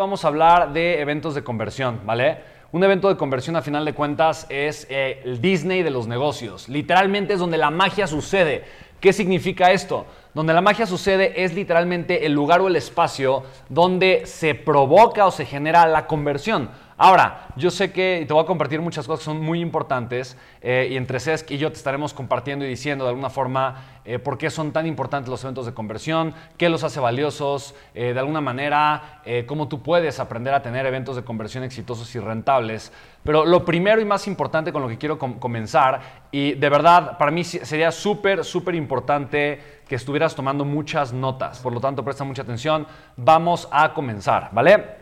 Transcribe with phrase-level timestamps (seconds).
[0.00, 2.38] vamos a hablar de eventos de conversión, ¿vale?
[2.72, 6.68] Un evento de conversión a final de cuentas es eh, el Disney de los negocios.
[6.68, 8.64] Literalmente es donde la magia sucede.
[8.98, 10.06] ¿Qué significa esto?
[10.32, 15.30] Donde la magia sucede es literalmente el lugar o el espacio donde se provoca o
[15.30, 16.70] se genera la conversión.
[17.02, 20.88] Ahora, yo sé que te voy a compartir muchas cosas que son muy importantes eh,
[20.90, 24.36] y entre Cesc y yo te estaremos compartiendo y diciendo de alguna forma eh, por
[24.36, 28.42] qué son tan importantes los eventos de conversión, qué los hace valiosos, eh, de alguna
[28.42, 32.92] manera cómo tú puedes aprender a tener eventos de conversión exitosos y rentables.
[33.24, 37.30] Pero lo primero y más importante con lo que quiero comenzar, y de verdad para
[37.30, 42.42] mí sería súper, súper importante que estuvieras tomando muchas notas, por lo tanto presta mucha
[42.42, 42.86] atención,
[43.16, 44.99] vamos a comenzar, ¿vale?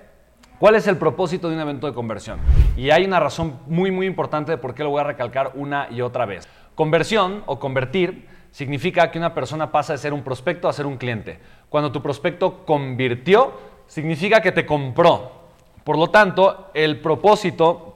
[0.59, 2.41] ¿Cuál es el propósito de un evento de conversión?
[2.77, 5.87] Y hay una razón muy muy importante de por qué lo voy a recalcar una
[5.89, 6.49] y otra vez.
[6.75, 10.97] Conversión o convertir significa que una persona pasa de ser un prospecto a ser un
[10.97, 11.39] cliente.
[11.69, 13.53] Cuando tu prospecto convirtió,
[13.87, 15.31] significa que te compró.
[15.85, 17.95] Por lo tanto, el propósito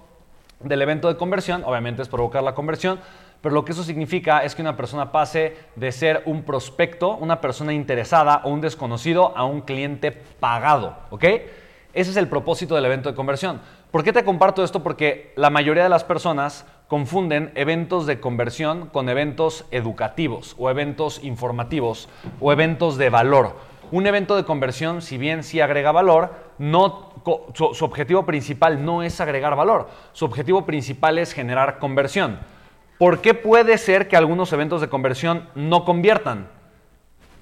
[0.61, 3.01] del evento de conversión, obviamente es provocar la conversión,
[3.41, 7.41] pero lo que eso significa es que una persona pase de ser un prospecto, una
[7.41, 11.25] persona interesada o un desconocido a un cliente pagado, ¿ok?
[11.95, 13.61] Ese es el propósito del evento de conversión.
[13.91, 14.83] ¿Por qué te comparto esto?
[14.83, 21.23] Porque la mayoría de las personas confunden eventos de conversión con eventos educativos o eventos
[21.23, 22.09] informativos
[22.41, 23.57] o eventos de valor.
[23.91, 27.11] Un evento de conversión, si bien sí agrega valor, no,
[27.53, 29.91] su, su objetivo principal no es agregar valor.
[30.13, 32.39] Su objetivo principal es generar conversión.
[32.97, 36.49] ¿Por qué puede ser que algunos eventos de conversión no conviertan?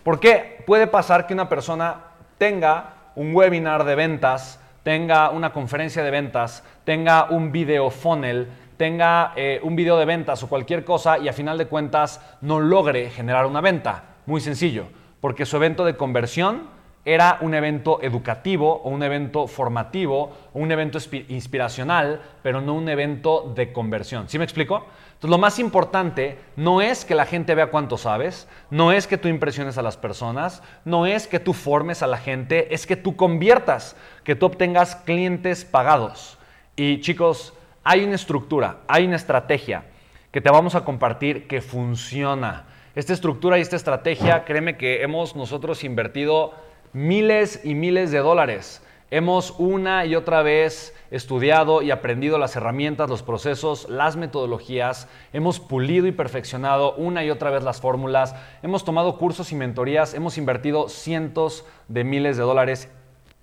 [0.03, 2.05] ¿Por qué puede pasar que una persona
[2.39, 9.35] tenga un webinar de ventas, tenga una conferencia de ventas, tenga un video funnel, tenga
[9.37, 13.11] eh, un video de ventas o cualquier cosa y a final de cuentas no logre
[13.11, 14.05] generar una venta.
[14.25, 14.87] Muy sencillo,
[15.21, 16.62] porque su evento de conversión
[17.05, 20.98] era un evento educativo o un evento formativo un evento
[21.29, 24.29] inspiracional, pero no un evento de conversión.
[24.29, 24.87] ¿Sí me explico?
[25.06, 29.19] Entonces, lo más importante no es que la gente vea cuánto sabes, no es que
[29.19, 32.97] tú impresiones a las personas, no es que tú formes a la gente, es que
[32.97, 36.38] tú conviertas, que tú obtengas clientes pagados.
[36.75, 39.84] Y chicos, hay una estructura, hay una estrategia
[40.31, 42.65] que te vamos a compartir que funciona.
[42.94, 46.55] Esta estructura y esta estrategia, créeme que hemos nosotros invertido
[46.93, 48.83] miles y miles de dólares.
[49.12, 55.59] Hemos una y otra vez estudiado y aprendido las herramientas, los procesos, las metodologías, hemos
[55.59, 60.39] pulido y perfeccionado una y otra vez las fórmulas, hemos tomado cursos y mentorías, hemos
[60.39, 62.89] invertido cientos de miles de dólares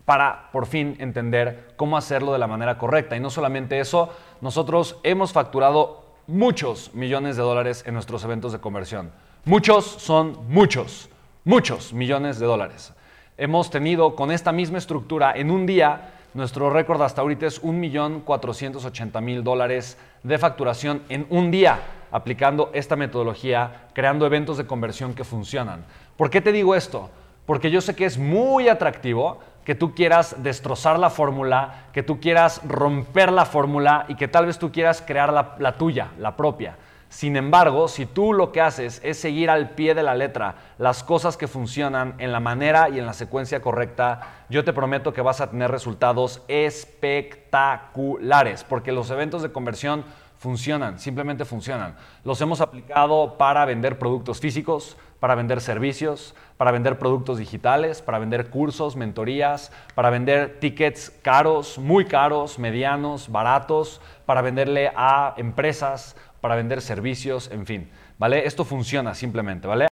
[0.06, 3.18] para por fin entender cómo hacerlo de la manera correcta.
[3.18, 4.10] Y no solamente eso,
[4.40, 9.12] nosotros hemos facturado muchos millones de dólares en nuestros eventos de conversión.
[9.44, 11.10] Muchos son muchos,
[11.44, 12.94] muchos millones de dólares
[13.38, 19.42] hemos tenido con esta misma estructura en un día, nuestro récord hasta ahorita es 1.480.000
[19.44, 21.80] dólares de facturación en un día
[22.12, 25.86] aplicando esta metodología, creando eventos de conversión que funcionan.
[26.16, 27.10] ¿Por qué te digo esto?
[27.46, 32.20] Porque yo sé que es muy atractivo que tú quieras destrozar la fórmula, que tú
[32.20, 36.36] quieras romper la fórmula y que tal vez tú quieras crear la, la tuya, la
[36.36, 36.76] propia.
[37.10, 41.04] Sin embargo, si tú lo que haces es seguir al pie de la letra las
[41.04, 45.22] cosas que funcionan en la manera y en la secuencia correcta, yo te prometo que
[45.22, 50.04] vas a tener resultados espectaculares, porque los eventos de conversión
[50.38, 51.96] funcionan, simplemente funcionan.
[52.24, 58.20] Los hemos aplicado para vender productos físicos, para vender servicios, para vender productos digitales, para
[58.20, 66.16] vender cursos, mentorías, para vender tickets caros, muy caros, medianos, baratos, para venderle a empresas,
[66.42, 68.46] para vender servicios, en fin, ¿vale?
[68.46, 69.86] Esto funciona simplemente, ¿vale?